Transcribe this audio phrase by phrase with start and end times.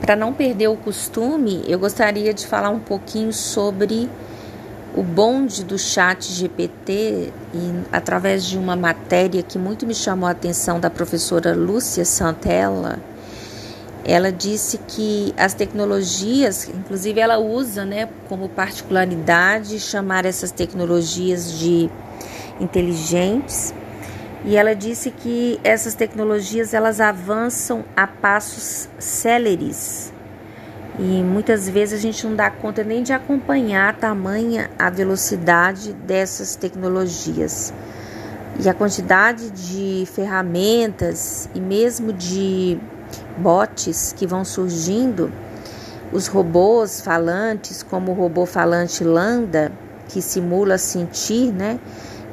[0.00, 4.08] Para não perder o costume, eu gostaria de falar um pouquinho sobre
[4.96, 10.32] o bonde do chat GPT e através de uma matéria que muito me chamou a
[10.32, 12.98] atenção da professora Lúcia Santella,
[14.04, 21.90] ela disse que as tecnologias, inclusive ela usa, né, como particularidade chamar essas tecnologias de
[22.58, 23.74] inteligentes,
[24.44, 30.12] e ela disse que essas tecnologias elas avançam a passos céleres
[30.98, 35.92] e muitas vezes a gente não dá conta nem de acompanhar a tamanha a velocidade
[35.92, 37.72] dessas tecnologias.
[38.58, 42.80] E a quantidade de ferramentas e mesmo de
[43.36, 45.30] bots que vão surgindo,
[46.12, 49.70] os robôs falantes, como o robô falante Lambda,
[50.08, 51.78] que simula sentir, né?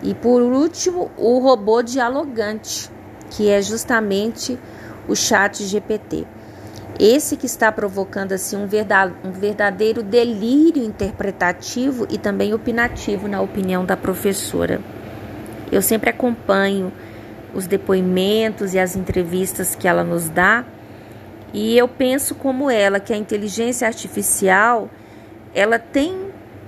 [0.05, 2.91] E por último, o robô dialogante,
[3.31, 4.59] que é justamente
[5.07, 6.27] o chat GPT.
[6.99, 8.67] Esse que está provocando assim um
[9.31, 14.79] verdadeiro delírio interpretativo e também opinativo na opinião da professora.
[15.71, 16.93] Eu sempre acompanho
[17.51, 20.63] os depoimentos e as entrevistas que ela nos dá,
[21.51, 24.87] e eu penso como ela que a inteligência artificial,
[25.53, 26.24] ela tem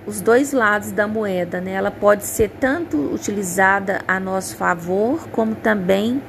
[0.08, 1.74] os dois lados da moeda, né?
[1.74, 6.24] Ela pode ser tanto utilizada a nosso favor, como também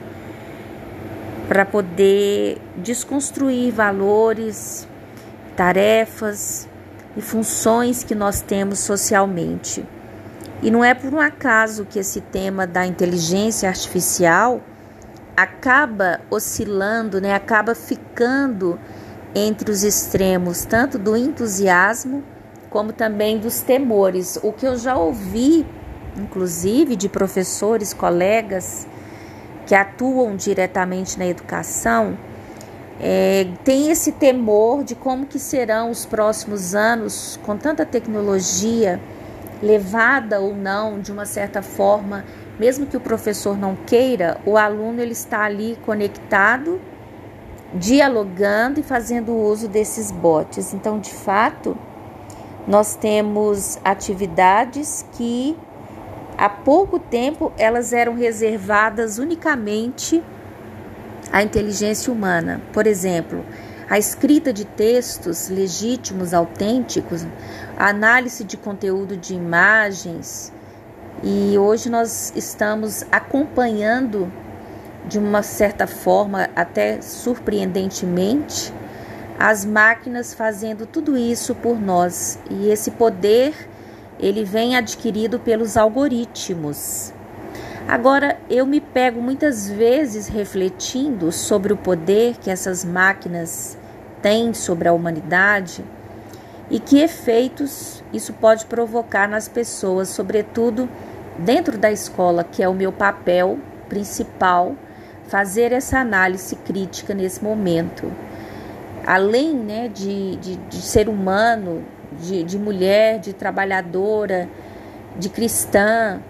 [1.47, 4.87] para poder desconstruir valores,
[5.57, 6.69] tarefas
[7.17, 9.87] e funções que nós temos socialmente.
[10.61, 14.61] E não é por um acaso que esse tema da inteligência artificial
[15.37, 17.33] acaba oscilando, né?
[17.33, 18.77] acaba ficando
[19.37, 22.25] entre os extremos, tanto do entusiasmo
[22.71, 24.39] como também dos temores.
[24.43, 25.67] O que eu já ouvi,
[26.17, 28.87] inclusive, de professores, colegas,
[29.67, 32.17] que atuam diretamente na educação
[33.01, 39.01] é, tem esse temor de como que serão os próximos anos com tanta tecnologia
[39.63, 42.25] levada ou não de uma certa forma,
[42.59, 46.81] mesmo que o professor não queira, o aluno ele está ali conectado,
[47.75, 50.75] dialogando e fazendo uso desses bots.
[50.75, 51.77] Então, de fato,
[52.69, 55.57] nós temos atividades que
[56.39, 60.23] Há pouco tempo elas eram reservadas unicamente
[61.33, 62.61] à inteligência humana.
[62.73, 63.45] Por exemplo,
[63.91, 67.27] a escrita de textos legítimos, autênticos,
[67.77, 70.53] a análise de conteúdo de imagens.
[71.25, 74.33] E hoje nós estamos acompanhando
[75.09, 78.73] de uma certa forma, até surpreendentemente,
[79.39, 82.39] as máquinas fazendo tudo isso por nós.
[82.51, 83.55] E esse poder
[84.19, 87.13] ele vem adquirido pelos algoritmos.
[87.87, 93.79] Agora, eu me pego muitas vezes refletindo sobre o poder que essas máquinas
[94.21, 95.85] têm sobre a humanidade
[96.69, 100.89] e que efeitos isso pode provocar nas pessoas, sobretudo
[101.39, 104.75] dentro da escola, que é o meu papel principal,
[105.29, 108.13] fazer essa análise crítica nesse momento.
[109.11, 111.83] Além né, de, de, de ser humano,
[112.21, 114.47] de, de mulher, de trabalhadora,
[115.17, 116.21] de cristã.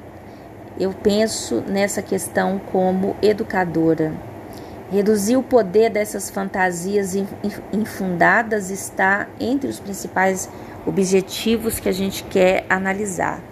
[0.79, 4.13] Eu penso nessa questão como educadora.
[4.93, 7.17] Reduzir o poder dessas fantasias
[7.73, 10.49] infundadas está entre os principais
[10.87, 13.43] objetivos que a gente quer analisar.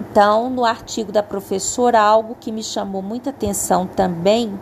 [0.00, 4.58] Então, no artigo da professora, algo que me chamou muita atenção também,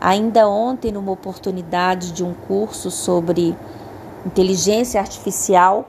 [0.00, 3.56] ainda ontem, numa oportunidade de um curso sobre
[4.24, 5.88] inteligência artificial,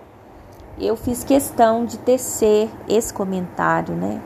[0.80, 4.22] eu fiz questão de tecer esse comentário, né?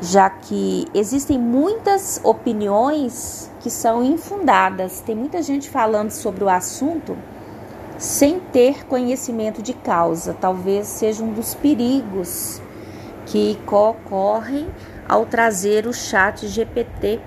[0.00, 7.16] Já que existem muitas opiniões que são infundadas, tem muita gente falando sobre o assunto
[7.98, 10.36] sem ter conhecimento de causa.
[10.38, 12.60] Talvez seja um dos perigos
[13.24, 14.68] que ocorrem
[15.08, 17.20] ao trazer o chat GPT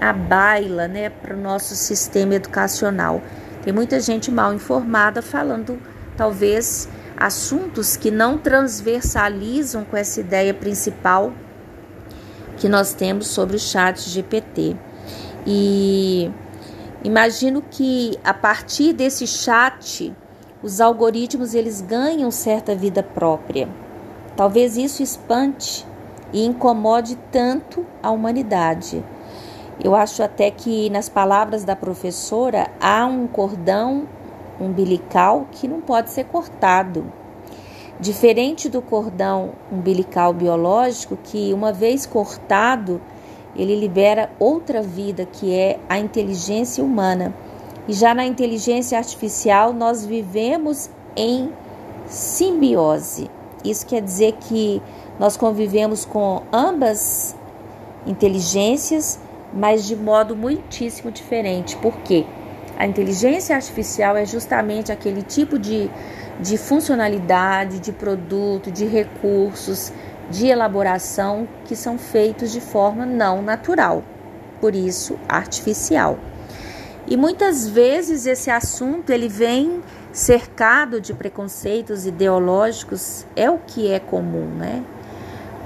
[0.00, 3.22] à baila, né, para o nosso sistema educacional.
[3.62, 5.78] Tem muita gente mal informada falando,
[6.16, 11.32] talvez, assuntos que não transversalizam com essa ideia principal
[12.56, 14.76] que nós temos sobre o chat GPT.
[15.46, 16.30] E
[17.02, 20.14] imagino que a partir desse chat,
[20.62, 23.68] os algoritmos eles ganham certa vida própria.
[24.36, 25.86] Talvez isso espante
[26.32, 29.02] e incomode tanto a humanidade.
[29.86, 34.08] Eu acho até que nas palavras da professora há um cordão
[34.60, 37.06] umbilical que não pode ser cortado.
[38.00, 43.00] Diferente do cordão umbilical biológico, que uma vez cortado,
[43.54, 47.32] ele libera outra vida, que é a inteligência humana.
[47.86, 51.52] E já na inteligência artificial, nós vivemos em
[52.06, 53.30] simbiose.
[53.64, 54.82] Isso quer dizer que
[55.16, 57.36] nós convivemos com ambas
[58.04, 59.20] inteligências,
[59.56, 61.76] mas de modo muitíssimo diferente.
[61.76, 62.26] Por quê?
[62.78, 65.90] A inteligência artificial é justamente aquele tipo de,
[66.38, 69.90] de funcionalidade, de produto, de recursos,
[70.30, 74.04] de elaboração que são feitos de forma não natural,
[74.60, 76.18] por isso artificial.
[77.06, 79.80] E muitas vezes esse assunto ele vem
[80.12, 84.82] cercado de preconceitos ideológicos, é o que é comum, né?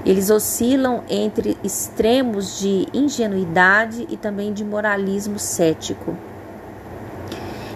[0.05, 6.15] Eles oscilam entre extremos de ingenuidade e também de moralismo cético.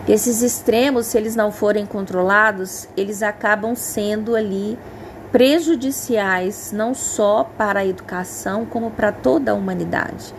[0.07, 4.77] Esses extremos, se eles não forem controlados, eles acabam sendo ali
[5.31, 10.33] prejudiciais não só para a educação, como para toda a humanidade.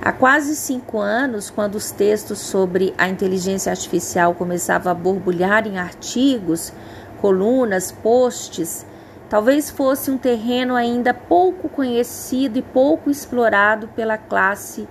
[0.00, 5.78] Há quase cinco anos, quando os textos sobre a inteligência artificial começavam a borbulhar em
[5.78, 6.72] artigos,
[7.20, 8.86] colunas, posts,
[9.30, 14.88] talvez fosse um terreno ainda pouco conhecido e pouco explorado pela classe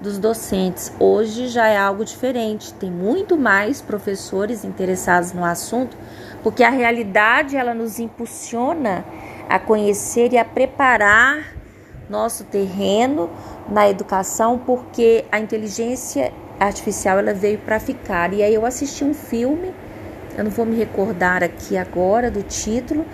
[0.00, 0.90] dos docentes.
[0.98, 5.96] Hoje já é algo diferente, tem muito mais professores interessados no assunto,
[6.42, 9.04] porque a realidade ela nos impulsiona
[9.48, 11.54] a conhecer e a preparar
[12.08, 13.30] nosso terreno
[13.68, 18.32] na educação, porque a inteligência artificial ela veio para ficar.
[18.32, 19.72] E aí eu assisti um filme,
[20.36, 23.04] eu não vou me recordar aqui agora do título,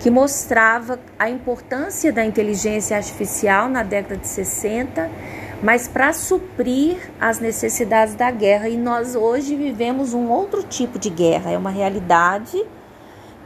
[0.00, 5.10] que mostrava a importância da inteligência artificial na década de 60,
[5.62, 8.68] mas para suprir as necessidades da guerra.
[8.68, 12.62] E nós hoje vivemos um outro tipo de guerra, é uma realidade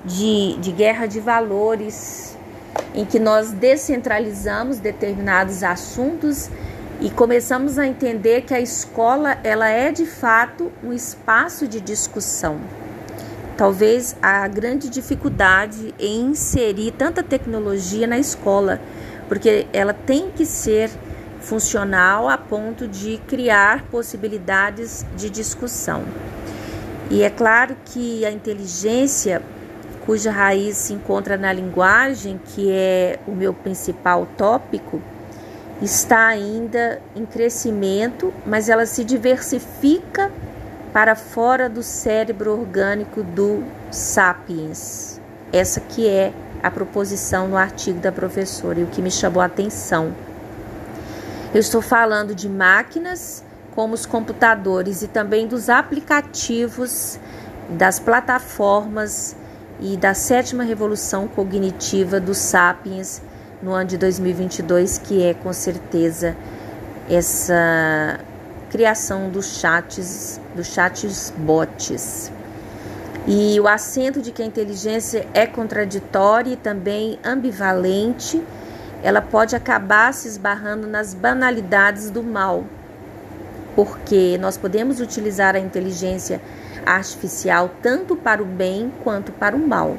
[0.05, 2.37] de, de guerra de valores,
[2.94, 6.50] em que nós descentralizamos determinados assuntos
[7.00, 12.61] e começamos a entender que a escola ela é de fato um espaço de discussão.
[13.60, 18.80] Talvez a grande dificuldade em inserir tanta tecnologia na escola,
[19.28, 20.88] porque ela tem que ser
[21.40, 26.04] funcional a ponto de criar possibilidades de discussão.
[27.10, 29.42] E é claro que a inteligência
[30.06, 35.02] cuja raiz se encontra na linguagem, que é o meu principal tópico,
[35.82, 40.32] está ainda em crescimento, mas ela se diversifica
[40.92, 45.20] para fora do cérebro orgânico do sapiens.
[45.52, 46.32] Essa que é
[46.62, 50.14] a proposição no artigo da professora e o que me chamou a atenção.
[51.52, 53.44] Eu estou falando de máquinas
[53.75, 57.19] como os computadores e também dos aplicativos
[57.69, 59.36] das plataformas
[59.81, 63.22] e da sétima revolução cognitiva dos sapiens
[63.62, 66.36] no ano de 2022, que é com certeza
[67.08, 68.20] essa
[68.70, 72.32] criação dos chats, dos chats bots.
[73.26, 78.43] E o acento de que a inteligência é contraditória e também ambivalente,
[79.02, 82.64] ela pode acabar se esbarrando nas banalidades do mal,
[83.75, 86.40] porque nós podemos utilizar a inteligência
[86.87, 89.99] artificial tanto para o bem quanto para o mal.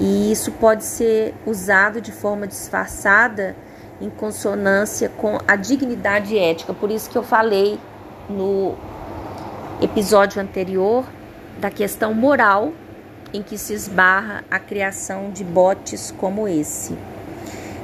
[0.00, 3.54] E isso pode ser usado de forma disfarçada
[4.02, 6.74] em consonância com a dignidade ética.
[6.74, 7.78] Por isso que eu falei
[8.28, 8.74] no
[9.80, 11.04] episódio anterior
[11.58, 12.72] da questão moral
[13.32, 16.98] em que se esbarra a criação de bots como esse.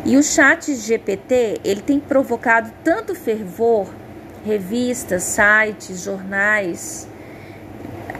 [0.04, 3.88] E o chat GPT, ele tem provocado tanto fervor,
[4.44, 7.08] revistas, sites, jornais,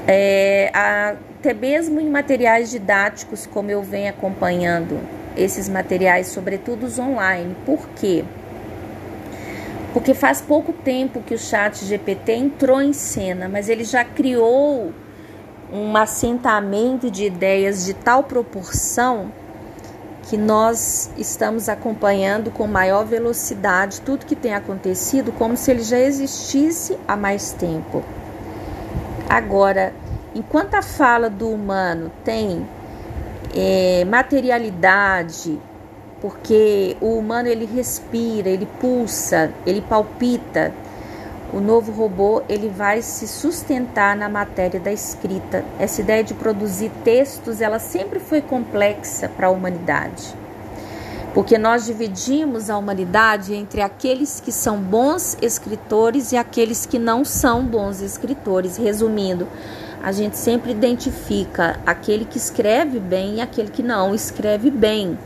[0.07, 7.57] é, até mesmo em materiais didáticos, como eu venho acompanhando esses materiais, sobretudo os online.
[7.64, 8.25] Por quê?
[9.92, 14.92] Porque faz pouco tempo que o chat GPT entrou em cena, mas ele já criou
[15.73, 19.33] um assentamento de ideias de tal proporção
[20.28, 25.99] que nós estamos acompanhando com maior velocidade tudo que tem acontecido, como se ele já
[25.99, 28.04] existisse há mais tempo.
[29.28, 29.95] Agora,
[30.35, 32.66] enquanto a fala do humano tem
[33.61, 35.59] é, materialidade,
[36.21, 40.73] porque o humano ele respira, ele pulsa, ele palpita,
[41.53, 45.65] o novo robô ele vai se sustentar na matéria da escrita.
[45.77, 50.37] Essa ideia de produzir textos, ela sempre foi complexa para a humanidade
[51.35, 57.25] porque nós dividimos a humanidade entre aqueles que são bons escritores e aqueles que não
[57.25, 58.77] são bons escritores.
[58.77, 59.47] Resumindo,
[60.02, 65.19] a gente sempre identifica aquele que escreve bem e aquele que não escreve bem.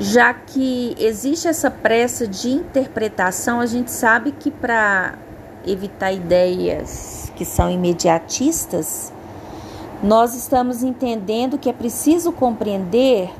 [0.00, 5.14] Já que existe essa pressa de interpretação, a gente sabe que para
[5.66, 9.12] evitar ideias que são imediatistas,
[10.02, 13.30] nós estamos entendendo que é preciso compreender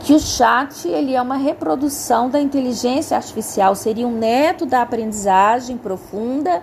[0.00, 5.76] que o chat ele é uma reprodução da inteligência artificial, seria um neto da aprendizagem
[5.76, 6.62] profunda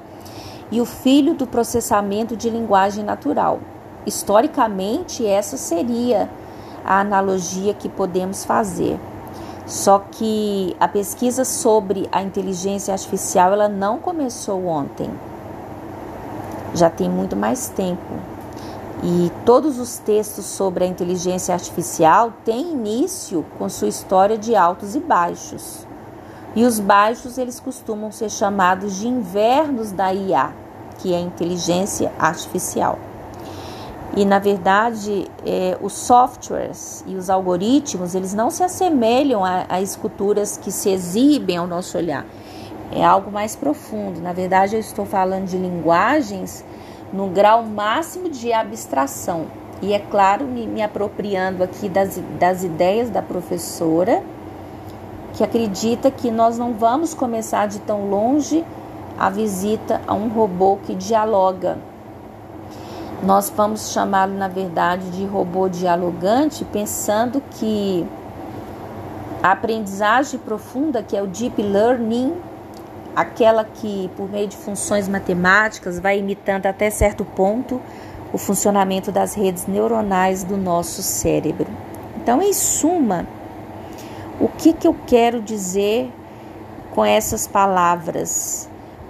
[0.71, 3.59] e o filho do processamento de linguagem natural.
[4.05, 6.29] Historicamente, essa seria
[6.83, 8.99] a analogia que podemos fazer.
[9.65, 15.09] Só que a pesquisa sobre a inteligência artificial ela não começou ontem.
[16.73, 18.13] Já tem muito mais tempo.
[19.03, 24.95] E todos os textos sobre a inteligência artificial têm início com sua história de altos
[24.95, 25.86] e baixos.
[26.57, 30.51] E os baixos eles costumam ser chamados de invernos da IA,
[30.97, 32.97] que é inteligência artificial.
[34.15, 39.79] E na verdade, é, os softwares e os algoritmos eles não se assemelham a, a
[39.83, 42.25] esculturas que se exibem ao nosso olhar.
[42.91, 44.19] É algo mais profundo.
[44.19, 46.65] Na verdade, eu estou falando de linguagens
[47.13, 49.45] no grau máximo de abstração.
[49.79, 54.23] E é claro, me, me apropriando aqui das, das ideias da professora,
[55.37, 58.65] que acredita que nós não vamos começar de tão longe
[59.19, 61.77] a visita a um robô que dialoga.
[63.21, 68.03] Nós vamos chamá-lo, na verdade, de robô dialogante, pensando que
[69.43, 72.33] a aprendizagem profunda, que é o deep learning,
[73.15, 77.79] aquela que, por meio de funções matemáticas, vai imitando até certo ponto
[78.33, 81.67] o funcionamento das redes neuronais do nosso cérebro.
[82.15, 83.27] Então, em suma,
[84.39, 86.11] o que, que eu quero dizer
[86.93, 88.69] com essas palavras?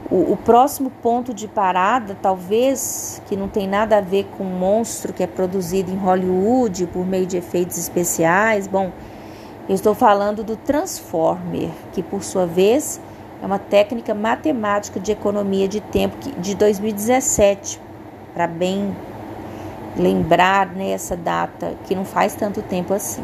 [0.09, 4.57] O, o, próximo ponto de parada, talvez, que não tem nada a ver com um
[4.57, 8.67] monstro que é produzido em Hollywood por meio de efeitos especiais.
[8.67, 8.91] Bom,
[9.67, 13.01] eu estou falando do Transformer, que por sua vez
[13.41, 17.81] é uma técnica matemática de economia de tempo de 2017,
[18.33, 18.95] para bem
[19.97, 23.23] lembrar nessa né, data, que não faz tanto tempo assim.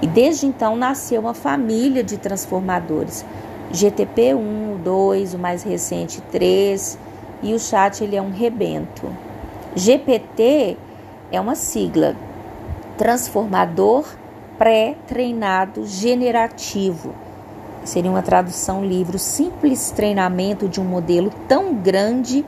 [0.00, 3.24] E desde então nasceu uma família de transformadores.
[3.70, 6.98] GTP 1, 2, o mais recente 3,
[7.42, 9.10] e o chat ele é um rebento.
[9.74, 10.76] GPT
[11.30, 12.16] é uma sigla,
[12.96, 14.06] transformador
[14.56, 17.14] pré-treinado generativo
[17.88, 22.44] Seria uma tradução livre, simples treinamento de um modelo tão grande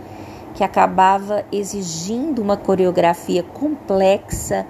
[0.54, 4.66] que acabava exigindo uma coreografia complexa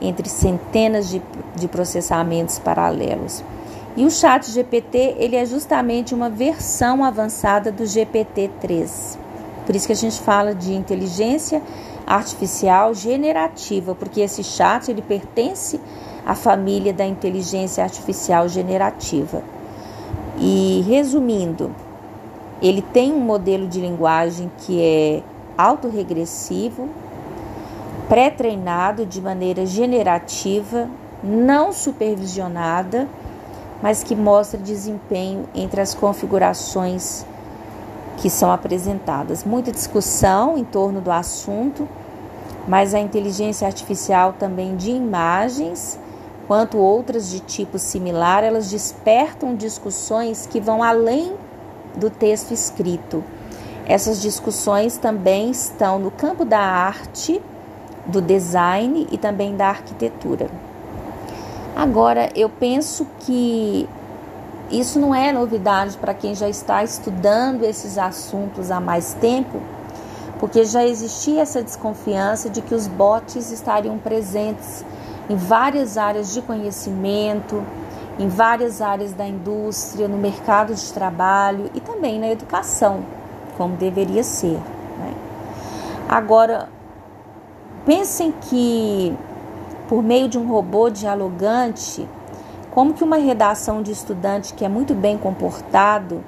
[0.00, 1.22] entre centenas de,
[1.56, 3.42] de processamentos paralelos.
[3.96, 9.18] E o chat GPT, ele é justamente uma versão avançada do GPT-3.
[9.66, 11.60] Por isso que a gente fala de inteligência
[12.06, 15.80] artificial generativa, porque esse chat ele pertence
[16.24, 19.42] à família da inteligência artificial generativa.
[20.38, 21.74] E resumindo,
[22.62, 25.22] ele tem um modelo de linguagem que é
[25.56, 26.88] autorregressivo,
[28.08, 30.88] pré-treinado de maneira generativa,
[31.22, 33.06] não supervisionada,
[33.82, 37.24] mas que mostra desempenho entre as configurações
[38.16, 39.44] que são apresentadas.
[39.44, 41.88] Muita discussão em torno do assunto,
[42.66, 45.98] mas a inteligência artificial também de imagens
[46.48, 51.34] quanto outras de tipo similar, elas despertam discussões que vão além
[51.94, 53.22] do texto escrito.
[53.86, 57.40] Essas discussões também estão no campo da arte,
[58.08, 60.48] do design e também da arquitetura.
[61.76, 63.88] Agora, eu penso que
[64.70, 69.60] isso não é novidade para quem já está estudando esses assuntos há mais tempo,
[70.40, 74.84] porque já existia essa desconfiança de que os bots estariam presentes
[75.28, 77.62] em várias áreas de conhecimento,
[78.18, 83.04] em várias áreas da indústria, no mercado de trabalho e também na educação,
[83.56, 84.58] como deveria ser.
[84.98, 85.14] Né?
[86.08, 86.68] Agora,
[87.88, 89.16] pensem que
[89.88, 92.06] por meio de um robô dialogante,
[92.70, 96.22] como que uma redação de estudante que é muito bem comportado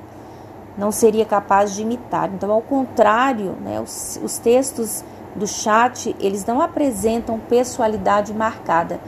[0.78, 2.30] não seria capaz de imitar?
[2.32, 5.04] Então, ao contrário, né, os, os textos
[5.36, 8.98] do chat, eles não apresentam pessoalidade marcada.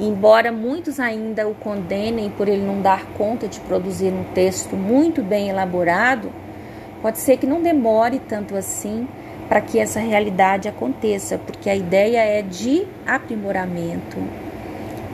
[0.00, 5.22] Embora muitos ainda o condenem por ele não dar conta de produzir um texto muito
[5.22, 6.32] bem elaborado,
[7.00, 9.06] pode ser que não demore tanto assim
[9.48, 14.18] para que essa realidade aconteça, porque a ideia é de aprimoramento.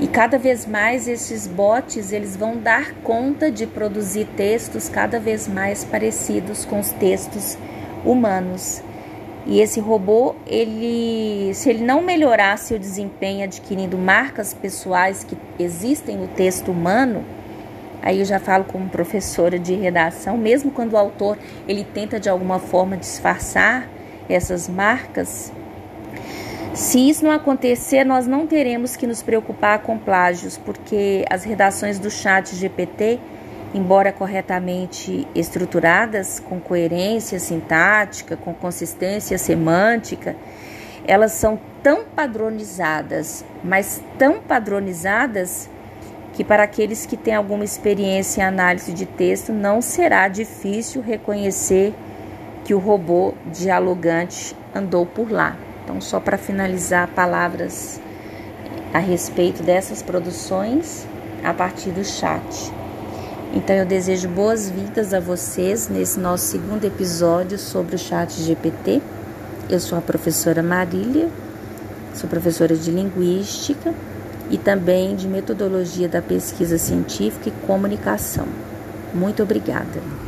[0.00, 5.49] E cada vez mais esses bots eles vão dar conta de produzir textos cada vez
[5.49, 7.58] mais parecidos com os textos
[8.04, 8.80] humanos.
[9.44, 16.16] E esse robô, ele, se ele não melhorar seu desempenho adquirindo marcas pessoais que existem
[16.16, 17.25] no texto humano,
[18.00, 22.28] Aí eu já falo como professora de redação, mesmo quando o autor ele tenta de
[22.28, 23.88] alguma forma disfarçar
[24.28, 25.52] essas marcas,
[26.78, 31.99] se isso não acontecer, nós não teremos que nos preocupar com plágios, porque as redações
[31.99, 33.18] do chat GPT,
[33.75, 40.37] embora corretamente estruturadas, com coerência sintática, com consistência semântica,
[41.04, 45.68] elas são tão padronizadas, mas tão padronizadas
[46.35, 51.92] que para aqueles que têm alguma experiência em análise de texto não será difícil reconhecer
[52.68, 55.56] que o robô dialogante andou por lá.
[55.82, 57.98] Então, só para finalizar, palavras
[58.92, 61.06] a respeito dessas produções
[61.42, 62.70] a partir do chat.
[63.54, 69.00] Então, eu desejo boas-vindas a vocês nesse nosso segundo episódio sobre o chat GPT.
[69.70, 71.30] Eu sou a professora Marília,
[72.12, 73.94] sou professora de Linguística
[74.50, 78.46] e também de Metodologia da Pesquisa Científica e Comunicação.
[79.14, 80.27] Muito obrigada.